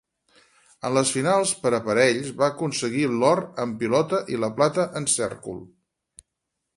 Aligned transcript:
En 0.87 0.93
les 0.97 1.09
finals 1.17 1.51
per 1.65 1.71
aparells 1.79 2.31
va 2.39 2.47
aconseguir 2.53 3.05
l'or 3.11 3.41
en 3.65 3.77
pilota 3.83 4.23
i 4.37 4.43
la 4.45 4.53
plata 4.61 4.87
en 5.01 5.07
cèrcol. 5.17 5.61